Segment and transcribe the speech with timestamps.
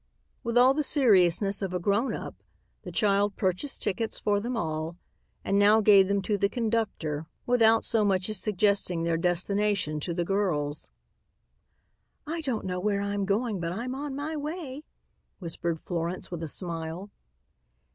[0.43, 2.33] With all the seriousness of a grown up,
[2.81, 4.97] the child purchased tickets for them all,
[5.45, 10.13] and now gave them to the conductor without so much as suggesting their destination to
[10.15, 10.89] the girls.
[12.25, 14.81] "I don't know where I'm going but I'm on my way,"
[15.37, 17.11] whispered Florence with a smile.